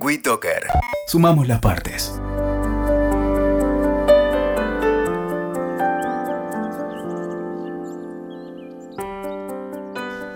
[0.00, 0.66] WeToker.
[1.06, 2.20] Sumamos las partes.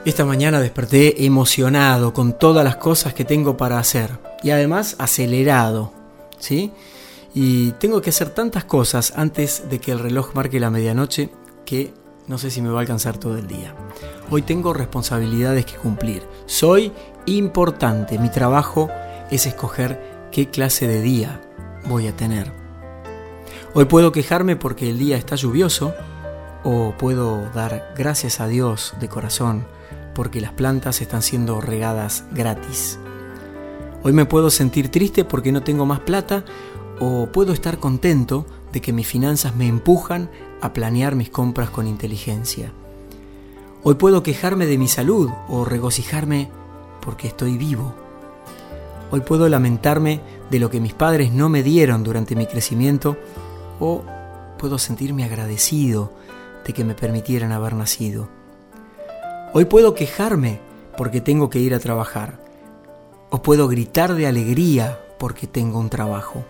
[0.04, 4.10] Esta mañana desperté emocionado con todas las cosas que tengo para hacer
[4.42, 5.92] y además acelerado,
[6.38, 6.72] ¿sí?
[7.34, 11.30] Y tengo que hacer tantas cosas antes de que el reloj marque la medianoche
[11.66, 11.92] que
[12.28, 13.74] no sé si me va a alcanzar todo el día.
[14.30, 16.22] Hoy tengo responsabilidades que cumplir.
[16.46, 16.92] Soy
[17.26, 18.18] importante.
[18.18, 21.40] Mi trabajo es escoger qué clase de día
[21.86, 22.52] voy a tener.
[23.74, 25.94] Hoy puedo quejarme porque el día está lluvioso
[26.64, 29.66] o puedo dar gracias a Dios de corazón
[30.14, 32.98] porque las plantas están siendo regadas gratis.
[34.02, 36.44] Hoy me puedo sentir triste porque no tengo más plata
[37.00, 41.86] o puedo estar contento de que mis finanzas me empujan a planear mis compras con
[41.86, 42.72] inteligencia.
[43.84, 46.50] Hoy puedo quejarme de mi salud o regocijarme
[47.00, 47.94] porque estoy vivo.
[49.10, 53.16] Hoy puedo lamentarme de lo que mis padres no me dieron durante mi crecimiento
[53.80, 54.04] o
[54.58, 56.12] puedo sentirme agradecido
[56.66, 58.28] de que me permitieran haber nacido.
[59.54, 60.60] Hoy puedo quejarme
[60.98, 62.38] porque tengo que ir a trabajar
[63.30, 66.44] o puedo gritar de alegría porque tengo un trabajo.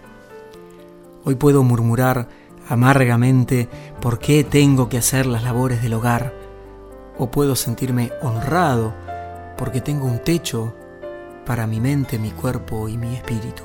[1.24, 2.28] Hoy puedo murmurar
[2.68, 3.68] amargamente
[4.00, 6.34] por qué tengo que hacer las labores del hogar
[7.18, 8.94] o puedo sentirme honrado
[9.56, 10.74] porque tengo un techo
[11.48, 13.62] para mi mente, mi cuerpo y mi espíritu.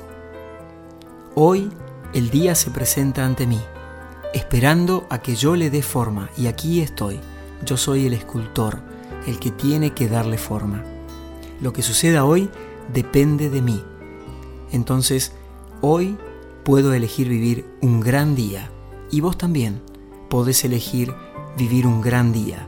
[1.34, 1.70] Hoy
[2.14, 3.60] el día se presenta ante mí,
[4.32, 7.20] esperando a que yo le dé forma, y aquí estoy.
[7.62, 8.80] Yo soy el escultor,
[9.26, 10.82] el que tiene que darle forma.
[11.60, 12.48] Lo que suceda hoy
[12.90, 13.84] depende de mí.
[14.72, 15.32] Entonces,
[15.82, 16.16] hoy
[16.64, 18.70] puedo elegir vivir un gran día,
[19.10, 19.82] y vos también
[20.30, 21.12] podés elegir
[21.58, 22.66] vivir un gran día,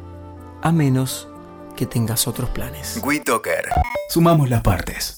[0.61, 1.27] a menos
[1.77, 2.98] que tengas otros planes.
[3.02, 3.69] WeToker.
[4.08, 5.14] Sumamos las partes.